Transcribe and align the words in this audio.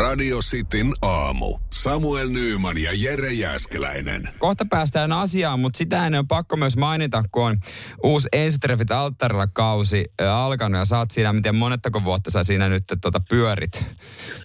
Radio 0.00 0.38
Cityn 0.38 0.92
aamu. 1.02 1.58
Samuel 1.70 2.28
Nyyman 2.28 2.78
ja 2.78 2.90
Jere 2.94 3.32
Jäskeläinen. 3.32 4.28
Kohta 4.38 4.64
päästään 4.70 5.12
asiaan, 5.12 5.60
mutta 5.60 5.76
sitä 5.76 6.06
ennen 6.06 6.18
on 6.18 6.28
pakko 6.28 6.56
myös 6.56 6.76
mainita, 6.76 7.22
kun 7.32 7.42
on 7.42 7.56
uusi 8.02 8.28
Ensitreffit 8.32 8.90
alttarilla 8.90 9.46
kausi 9.46 10.04
alkanut 10.32 10.78
ja 10.78 10.84
saat 10.84 11.10
siinä, 11.10 11.32
miten 11.32 11.54
monettako 11.54 12.04
vuotta 12.04 12.30
sä 12.30 12.44
siinä 12.44 12.68
nyt 12.68 12.84
tuota 13.02 13.20
pyörit. 13.30 13.84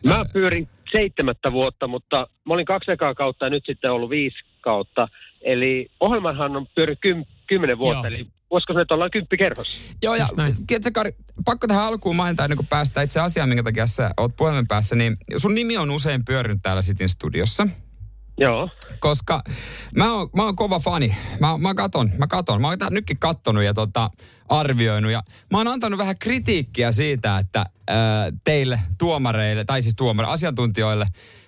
Mä 0.05 0.26
pyörin 0.34 0.70
seitsemättä 0.95 1.52
vuotta, 1.52 1.87
mutta 1.87 2.27
mä 2.45 2.53
olin 2.53 2.65
kaksi 2.65 2.91
ekaa 2.91 3.15
kautta 3.15 3.45
ja 3.45 3.49
nyt 3.49 3.63
sitten 3.65 3.91
ollut 3.91 4.09
viisi 4.09 4.37
kautta. 4.62 5.07
Eli 5.45 5.88
ohjelmanhan 5.99 6.55
on 6.55 6.67
pyörinyt 6.76 6.99
kym, 7.02 7.26
kymmenen 7.48 7.77
vuotta, 7.77 8.08
Joo. 8.08 8.16
eli 8.16 8.27
voisiko 8.52 8.73
se, 8.73 8.81
että 8.81 8.94
ollaan 8.94 9.12
kymppikerhossa? 9.12 9.94
Joo, 10.04 10.16
ja 10.16 10.27
tiedätkö, 10.68 10.91
Kari, 10.94 11.16
pakko 11.45 11.68
tähän 11.68 11.84
alkuun 11.84 12.16
mainita 12.16 12.44
ennen 12.44 12.58
kuin 12.58 12.68
päästään 12.68 13.04
itse 13.04 13.20
asiaan, 13.20 13.49
minkä 13.49 13.63
takia 13.63 13.88
sä 13.88 14.12
oot 14.18 14.35
puhelimen 14.35 14.68
päässä, 14.68 14.95
niin 14.95 15.18
sun 15.38 15.55
nimi 15.55 15.77
on 15.77 15.91
usein 15.91 16.26
pyörinyt 16.26 16.59
täällä 16.62 16.81
Sitin 16.81 17.09
studiossa. 17.09 17.68
Joo. 18.38 18.70
koska 18.99 19.44
mä 19.98 20.13
oon, 20.13 20.30
mä 20.35 20.44
oon 20.44 20.55
kova 20.55 20.80
fani. 20.80 21.16
Mä, 21.40 21.57
mä 21.57 21.73
katon, 21.73 22.12
mä 22.18 22.27
katon. 22.27 22.62
Mä 22.62 22.68
oon 22.68 22.80
tää 22.80 22.90
nytkin 22.90 23.20
kattonut 23.20 23.63
ja 23.63 23.74
tota, 23.74 24.09
arvioinut. 24.49 25.12
Ja 25.12 25.24
mä 25.52 25.57
oon 25.57 25.68
antanut 25.68 25.98
vähän 25.98 26.18
kritiikkiä 26.18 26.91
siitä, 26.91 27.37
että 27.37 27.65
ää, 27.87 28.32
teille 28.43 28.80
tuomareille, 28.98 29.65
tai 29.65 29.82
siis 29.82 29.96
tuomare, 29.96 30.27
asiantuntijoille, 30.27 31.05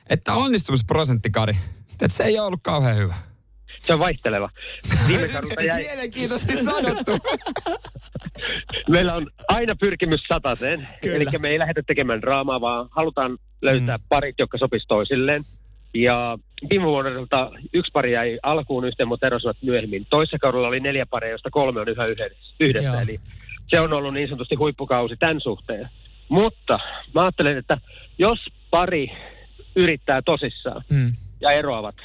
että 0.10 0.34
onnistumisprosentti, 0.34 1.30
Kari, 1.30 1.58
että 1.92 2.08
se 2.10 2.24
ei 2.24 2.40
ole 2.40 2.48
ollut 2.48 2.64
kauhean 2.64 2.98
hyvä. 2.98 3.16
Se 3.78 3.94
on 3.94 4.00
vaihteleva. 4.00 4.50
Viime 5.08 5.28
kaudelta 5.34 5.64
jäi, 5.64 5.84
Mielenkiintoisesti 5.84 6.64
sanottu. 6.64 7.12
meillä 8.94 9.14
on 9.14 9.28
aina 9.48 9.74
pyrkimys 9.80 10.22
sataseen. 10.28 10.88
Eli 11.04 11.26
me 11.40 11.50
ei 11.50 11.60
lähdetä 11.60 11.82
tekemään 11.88 12.22
draamaa, 12.22 12.62
vaan 12.62 12.88
halutaan 12.92 13.38
löytää 13.62 13.98
mm. 13.98 14.04
parit, 14.10 14.36
jotka 14.40 14.58
sopis 14.58 14.86
toisilleen. 14.88 15.44
Ja 15.94 16.38
viime 16.70 16.86
vuodelta 16.86 17.52
yksi 17.74 17.92
pari 17.92 18.12
jäi 18.12 18.40
alkuun 18.44 18.86
yhteen, 18.86 19.08
mutta 19.08 19.28
erosivat 19.28 19.58
myöhemmin. 19.62 20.08
Toissa 20.10 20.38
kaudella 20.42 20.68
oli 20.68 20.80
neljä 20.80 21.06
paria, 21.10 21.32
josta 21.32 21.50
kolme 21.52 21.80
on 21.80 21.90
yhä 21.90 22.06
yhdessä. 22.06 22.56
yhdessä. 22.60 22.88
Joo. 22.90 23.02
Eli 23.02 23.20
se 23.68 23.80
on 23.80 23.94
ollut 23.94 24.14
niin 24.14 24.28
sanotusti 24.28 24.56
huippukausi 24.56 25.16
tämän 25.20 25.42
suhteen. 25.42 25.90
Mutta 26.30 26.80
mä 27.16 27.22
ajattelen, 27.22 27.58
että 27.58 27.78
jos 28.18 28.40
pari 28.72 29.08
yrittää 29.76 30.22
tosissaan 30.22 30.84
Mm. 30.90 31.14
ja 31.42 31.52
eroavat, 31.52 31.96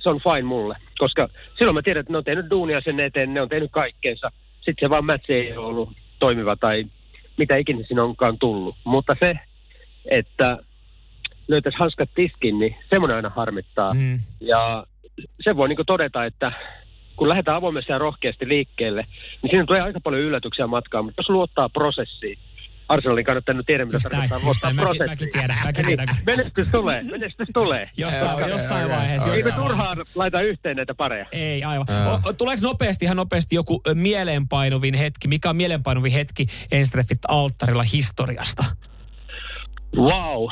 se 0.00 0.08
on 0.08 0.20
fine 0.20 0.42
mulle. 0.42 0.76
Koska 0.98 1.28
silloin 1.58 1.74
mä 1.74 1.82
tiedän, 1.82 2.00
että 2.00 2.12
ne 2.12 2.18
on 2.18 2.24
tehnyt 2.24 2.50
duunia 2.50 2.80
sen 2.80 3.00
eteen, 3.00 3.34
ne 3.34 3.42
on 3.42 3.48
tehnyt 3.48 3.70
kaikkeensa. 3.72 4.30
Sitten 4.56 4.86
se 4.86 4.90
vaan 4.90 5.06
match 5.06 5.30
ei 5.30 5.56
ollut 5.56 5.90
toimiva 6.18 6.56
tai 6.56 6.84
mitä 7.36 7.56
ikinä 7.56 7.84
siinä 7.86 8.04
onkaan 8.04 8.38
tullut. 8.38 8.76
Mutta 8.84 9.12
se, 9.22 9.32
että 10.10 10.58
löytäisi 11.48 11.78
hanskat 11.78 12.10
tiskin, 12.14 12.58
niin 12.58 12.76
semmoinen 12.90 13.16
aina 13.16 13.30
harmittaa. 13.36 13.94
Mm. 13.94 14.18
Ja 14.40 14.86
se 15.40 15.56
voi 15.56 15.68
niin 15.68 15.86
todeta, 15.86 16.24
että 16.24 16.52
kun 17.16 17.28
lähdetään 17.28 17.56
avoimesti 17.56 17.92
ja 17.92 17.98
rohkeasti 17.98 18.48
liikkeelle, 18.48 19.06
niin 19.42 19.50
siinä 19.50 19.66
tulee 19.66 19.80
aika 19.82 20.00
paljon 20.00 20.22
yllätyksiä 20.22 20.66
matkaan. 20.66 21.04
Mutta 21.04 21.20
jos 21.20 21.28
luottaa 21.28 21.68
prosessiin, 21.68 22.38
Arsenalin 22.88 23.24
kannattaa 23.24 23.54
nyt 23.54 23.66
tiedä, 23.66 23.84
mitä 23.84 23.98
tarkoittaa 24.02 24.40
luottaa 24.42 24.72
näin. 24.72 24.88
Mäkin- 24.88 25.30
tiedän, 25.32 25.58
mäkin 25.64 25.86
tiedän. 25.86 26.08
Menestys 26.26 26.68
tulee, 26.68 27.02
menestys 27.02 27.48
tulee. 27.54 27.90
Jossain, 27.96 28.48
jossain 28.48 28.90
vaiheessa. 28.90 29.34
Ei 29.34 29.42
me 29.42 29.52
turhaan 29.52 29.96
laita 30.14 30.40
yhteen 30.40 30.76
näitä 30.76 30.94
pareja. 30.94 31.26
Ei, 31.32 31.64
aivan. 31.64 31.86
Joo. 31.90 32.14
O, 32.14 32.20
o- 32.24 32.32
tuleeko 32.32 32.62
nopeasti, 32.62 33.04
ihan 33.04 33.16
nopeasti 33.16 33.54
joku 33.54 33.82
mieleenpainuvin 33.94 34.94
hetki? 34.94 35.28
Mikä 35.28 35.50
on 35.50 35.56
mieleenpainuvin 35.56 36.12
hetki 36.12 36.46
Enstreffit 36.70 37.18
alttarilla 37.28 37.82
historiasta? 37.82 38.64
Wow. 39.96 40.50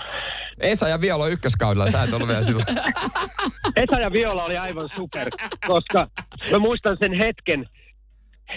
Esa 0.60 0.88
ja 0.88 1.00
Viola 1.00 1.28
ykköskaudella, 1.28 1.90
sä 1.90 2.02
et 2.02 2.12
ollut 2.12 2.28
vielä 2.28 2.42
silloin. 2.42 2.66
Esa 3.82 4.00
ja 4.00 4.12
Viola 4.12 4.44
oli 4.44 4.58
aivan 4.58 4.88
super, 4.96 5.28
koska 5.66 6.08
mä 6.50 6.58
muistan 6.58 6.96
sen 7.02 7.12
hetken 7.12 7.68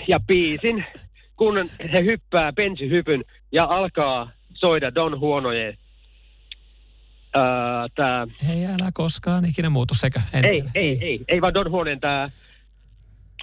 ja 0.08 0.20
biisin, 0.20 0.86
kun 1.38 1.70
he 1.94 2.00
hyppää 2.04 2.52
bensihypyn 2.54 3.24
ja 3.52 3.66
alkaa 3.70 4.32
soida 4.54 4.96
Don 4.96 5.20
Huonojen 5.20 5.78
ää, 7.34 7.44
tää, 7.96 8.28
Ei 8.50 8.66
älä 8.66 8.90
koskaan 8.94 9.46
ikinä 9.46 9.70
muutu 9.70 9.94
sekö? 9.94 10.20
En 10.34 10.46
ei, 10.46 10.52
tiedä. 10.52 10.72
ei, 10.76 10.98
ei, 11.02 11.20
ei 11.28 11.42
vaan 11.42 11.54
Don 11.54 11.72
Huonen 11.72 12.00
tää 12.00 12.32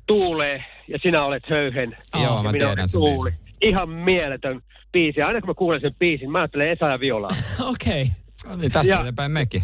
tuulee 0.06 0.64
ja 0.88 0.98
sinä 1.02 1.22
olet 1.22 1.42
höyhen. 1.50 1.96
Joo, 2.14 2.36
ja 2.36 2.42
mä 2.42 2.52
minä 2.52 2.66
tiedän 2.66 2.88
sen 2.88 3.00
tuuli. 3.00 3.32
Ihan 3.62 3.90
mieletön 3.90 4.60
biisi. 4.92 5.22
Aina 5.22 5.40
kun 5.40 5.50
mä 5.50 5.54
kuulen 5.54 5.80
sen 5.80 5.94
biisin, 5.98 6.30
mä 6.30 6.38
ajattelen 6.38 6.68
Esa 6.70 6.86
ja 6.88 7.00
Violaa. 7.00 7.30
Okei. 7.60 8.02
Okay. 8.02 8.50
No 8.50 8.56
niin, 8.56 8.72
tästä 8.72 8.92
Ja- 8.92 9.00
eteenpäin 9.00 9.32
mekin. 9.32 9.62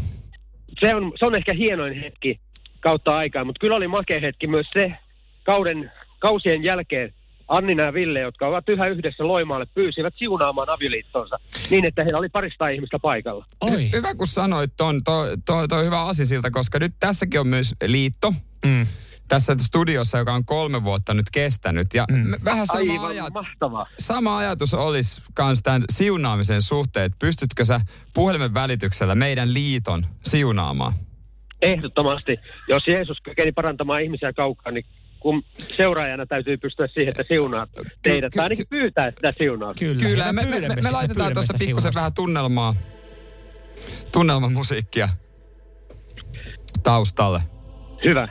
se 0.81 0.95
on, 0.95 1.13
se 1.19 1.27
on 1.27 1.35
ehkä 1.35 1.55
hienoin 1.55 2.01
hetki 2.01 2.41
kautta 2.81 3.17
aikaa, 3.17 3.45
mutta 3.45 3.61
kyllä 3.61 3.77
oli 3.77 3.89
makea 3.89 4.19
hetki 4.23 4.47
myös 4.47 4.67
se 4.79 4.93
kauden, 5.45 5.93
kausien 6.19 6.63
jälkeen 6.65 7.15
Annina 7.51 7.83
ja 7.83 7.95
Ville, 7.95 8.21
jotka 8.21 8.47
ovat 8.47 8.69
yhä 8.69 8.87
yhdessä 8.87 9.27
Loimaalle, 9.29 9.67
pyysivät 9.75 10.15
siunaamaan 10.17 10.69
avioliittonsa 10.71 11.37
niin, 11.71 11.85
että 11.85 12.03
heillä 12.05 12.19
oli 12.19 12.29
parista 12.29 12.69
ihmistä 12.69 12.99
paikalla. 12.99 13.45
Oi. 13.61 13.71
Hy- 13.71 13.93
hyvä, 13.93 14.15
kun 14.15 14.27
sanoit 14.27 14.71
ton, 14.77 15.01
toi, 15.05 15.37
toi, 15.47 15.69
toi 15.69 15.85
hyvä 15.85 16.05
asia 16.05 16.27
siltä, 16.27 16.51
koska 16.51 16.79
nyt 16.79 16.93
tässäkin 17.01 17.41
on 17.41 17.47
myös 17.47 17.75
liitto. 17.87 18.33
Mm. 18.67 18.87
Tässä 19.29 19.57
studiossa, 19.59 20.19
joka 20.19 20.35
on 20.35 20.45
kolme 20.45 20.85
vuotta 20.85 21.15
nyt 21.15 21.27
kestänyt. 21.33 21.95
Ja 21.95 22.05
Mm. 22.11 22.17
mm. 22.29 22.35
vähän 22.45 22.67
sama, 22.67 22.93
Aivan 22.93 23.11
ajat, 23.11 23.33
mahtavaa. 23.35 23.87
sama 23.99 24.39
ajatus 24.39 24.75
olisi 24.75 25.23
myös 25.39 25.63
tämän 25.63 25.83
siunaamisen 25.91 26.63
suhteen. 26.63 27.07
että 27.07 27.17
Pystytkö 27.19 27.65
sä 27.65 27.81
puhelimen 28.15 28.55
välityksellä 28.55 29.15
meidän 29.15 29.55
liiton 29.55 30.07
siunaamaan? 30.25 30.93
Ehdottomasti. 31.63 32.37
Jos 32.69 32.83
Jeesus 32.87 33.21
kykeni 33.23 33.53
parantamaan 33.53 34.03
ihmisiä 34.03 34.33
kaukaa, 34.33 34.73
niin 34.73 34.85
kun 35.21 35.43
seuraajana 35.77 36.27
täytyy 36.27 36.57
pystyä 36.57 36.87
siihen, 36.87 37.09
että 37.09 37.25
siunaat 37.29 37.71
teidät, 38.03 38.33
ky- 38.33 38.37
tai 38.37 38.45
ainakin 38.45 38.67
pyytää 38.71 39.11
sitä 39.11 39.33
siunaa. 39.39 39.75
Kyllä. 39.79 40.03
Kyllä, 40.03 40.33
me, 40.33 40.43
me, 40.43 40.61
me, 40.61 40.75
me 40.83 40.91
laitetaan 40.91 41.43
sitä 41.43 41.55
pikkusen 41.59 41.93
vähän 41.95 42.15
tunnelmaa, 42.15 42.75
tunnelmamusiikkia 44.13 45.09
taustalle. 46.83 47.41
Hyvä. 48.05 48.29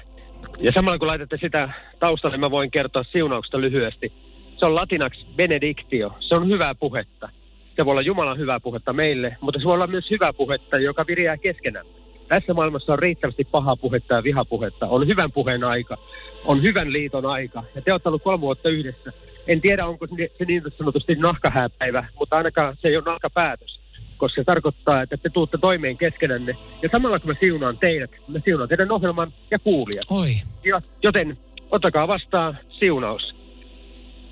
Ja 0.59 0.71
samalla 0.75 0.97
kun 0.97 1.07
laitatte 1.07 1.37
sitä 1.41 1.69
taustalle, 1.99 2.37
mä 2.37 2.51
voin 2.51 2.71
kertoa 2.71 3.03
siunauksesta 3.11 3.61
lyhyesti. 3.61 4.13
Se 4.59 4.65
on 4.65 4.75
latinaksi 4.75 5.25
benedictio. 5.35 6.17
Se 6.19 6.35
on 6.35 6.47
hyvää 6.47 6.75
puhetta. 6.75 7.29
Se 7.75 7.85
voi 7.85 7.91
olla 7.91 8.01
Jumalan 8.01 8.37
hyvää 8.37 8.59
puhetta 8.59 8.93
meille, 8.93 9.37
mutta 9.41 9.59
se 9.59 9.65
voi 9.65 9.73
olla 9.73 9.87
myös 9.87 10.09
hyvää 10.09 10.33
puhetta, 10.33 10.79
joka 10.79 11.07
viriää 11.07 11.37
keskenään. 11.37 11.85
Tässä 12.29 12.53
maailmassa 12.53 12.93
on 12.93 12.99
riittävästi 12.99 13.43
pahaa 13.51 13.75
puhetta 13.75 14.13
ja 14.15 14.23
vihapuhetta. 14.23 14.87
On 14.87 15.07
hyvän 15.07 15.31
puheen 15.31 15.63
aika. 15.63 15.97
On 16.45 16.61
hyvän 16.63 16.93
liiton 16.93 17.25
aika. 17.25 17.63
Ja 17.75 17.81
te 17.81 17.91
olette 17.91 18.09
ollut 18.09 18.23
kolme 18.23 18.41
vuotta 18.41 18.69
yhdessä. 18.69 19.11
En 19.47 19.61
tiedä, 19.61 19.85
onko 19.85 20.07
se 20.37 20.45
niin 20.45 20.63
sanotusti 20.77 21.15
nahkahääpäivä, 21.15 22.05
mutta 22.19 22.37
ainakaan 22.37 22.77
se 22.81 22.87
ei 22.87 22.97
ole 22.97 23.03
nahkapäätös. 23.05 23.79
Koska 24.17 24.41
se 24.41 24.45
tarkoittaa, 24.45 25.01
että 25.01 25.17
te 25.17 25.29
tuutte 25.29 25.57
toimeen 25.57 25.97
keskenänne. 25.97 26.55
Ja 26.81 26.89
samalla 26.91 27.19
kun 27.19 27.27
mä 27.29 27.35
siunaan 27.39 27.77
teidät, 27.77 28.11
mä 28.27 28.39
siunaan 28.45 28.69
teidän 28.69 28.91
ohjelman 28.91 29.33
ja 29.51 29.59
kuulijat. 29.59 30.05
Oi. 30.11 30.31
Ja- 30.63 30.81
Joten 31.03 31.37
ottakaa 31.71 32.07
vastaan 32.07 32.57
siunaus. 32.79 33.35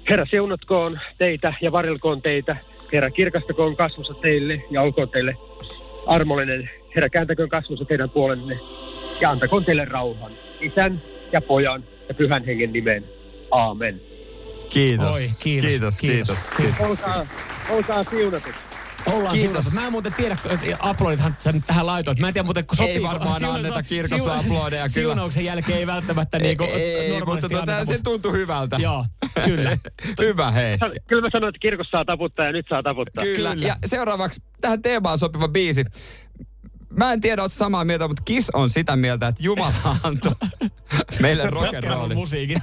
Herra 0.10 0.26
siunatkoon 0.30 1.00
teitä 1.18 1.54
ja 1.62 1.72
varilkoon 1.72 2.22
teitä. 2.22 2.58
Herra 2.94 3.12
kirkastakoon 3.12 3.76
kasvossa 3.76 4.14
teille 4.14 4.62
ja 4.72 4.82
olkoon 4.82 5.10
teille 5.10 5.38
armollinen. 6.08 6.70
Herra 6.96 7.10
kääntäköön 7.10 7.50
kasvossa 7.50 7.86
teidän 7.86 8.10
puolenne 8.10 8.60
ja 9.22 9.30
antakoon 9.32 9.66
teille 9.66 9.86
rauhan. 9.86 10.32
Isän 10.62 11.02
ja 11.32 11.42
pojan 11.42 11.84
ja 12.10 12.16
pyhän 12.16 12.46
hengen 12.46 12.74
nimeen. 12.74 13.06
Aamen. 13.52 14.02
Kiitos. 14.70 15.16
Oi, 15.16 15.30
kiitos, 15.40 15.70
Kiitos, 15.70 15.98
kiitos. 16.02 16.40
kiitos. 16.40 16.56
kiitos. 16.58 16.90
Olkaa, 16.90 17.26
olkaa 17.70 18.04
siunatut. 18.04 18.54
Ollaan 19.06 19.34
Kiitos. 19.34 19.52
siunattu. 19.52 19.72
Mä 19.74 19.86
en 19.86 19.92
muuten 19.92 20.14
tiedä, 20.14 20.38
että 20.50 20.78
aplodithan 20.80 21.36
sä 21.40 21.52
nyt 21.52 21.64
tähän 21.68 21.86
laitoit. 21.88 22.20
Mä 22.20 22.28
en 22.28 22.34
tiedä 22.34 22.46
muuten, 22.46 22.66
kun 22.68 22.78
sopii. 22.78 22.94
Ei 22.94 23.04
varmaan 23.04 23.46
anneta 23.46 23.84
kirkossa 23.84 24.38
aplodeja, 24.38 24.82
kyllä. 24.82 24.90
Siunauksen 24.90 25.46
jälkeen 25.46 25.78
ei 25.78 25.88
välttämättä 25.88 26.40
niinku 26.40 26.64
Ei, 26.74 27.22
mutta 27.26 27.50
tota, 27.50 27.86
se 27.86 28.00
tuntui 28.04 28.32
hyvältä. 28.32 28.78
Joo, 28.80 29.06
kyllä. 29.46 29.78
Hyvä, 30.22 30.52
hei. 30.52 30.78
Kyllä 31.08 31.22
mä 31.22 31.28
sanoin, 31.32 31.50
että 31.50 31.60
kirkossa 31.60 31.98
saa 31.98 32.06
taputtaa 32.06 32.46
ja 32.46 32.52
nyt 32.52 32.66
saa 32.70 32.84
taputtaa. 32.84 33.24
Kyllä. 33.24 33.54
Kyllä. 33.54 33.68
Ja 33.68 33.76
seuraavaksi 33.86 34.42
tähän 34.62 34.82
teemaan 34.82 35.18
sopiva 35.18 35.48
biisi. 35.48 35.86
Mä 36.98 37.14
en 37.14 37.22
tiedä, 37.22 37.42
oot 37.42 37.52
samaa 37.54 37.86
mieltä, 37.86 38.08
mutta 38.08 38.24
Kiss 38.26 38.50
on 38.54 38.70
sitä 38.70 38.96
mieltä, 38.96 39.28
että 39.28 39.44
Jumala 39.44 39.98
antoi 40.04 40.32
meille 41.20 41.44
rock'n'rollin. 41.46 42.14
musiikin. 42.14 42.58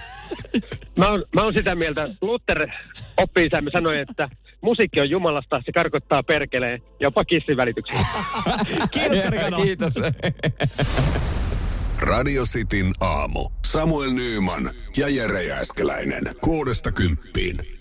Mä 0.98 1.08
oon, 1.08 1.24
mä 1.34 1.42
oon 1.42 1.54
sitä 1.54 1.74
mieltä, 1.74 2.08
Luther 2.20 2.68
oppi 3.16 3.48
sanoi, 3.72 3.98
että 3.98 4.28
musiikki 4.60 5.00
on 5.00 5.10
Jumalasta, 5.10 5.62
se 5.66 5.72
karkottaa 5.72 6.22
perkeleen, 6.22 6.82
jopa 7.00 7.24
kissin 7.24 7.56
välityksellä. 7.56 8.06
Kiitos 8.90 9.20
Karikano. 9.20 9.62
Kiitos. 9.62 9.94
Radio 12.00 12.44
Cityn 12.44 12.92
aamu. 13.00 13.50
Samuel 13.66 14.10
Nyyman 14.10 14.70
ja 14.96 15.08
Jere 15.08 15.42
Jääskeläinen. 15.42 16.22
Kuudesta 16.40 16.92
kymppiin. 16.92 17.73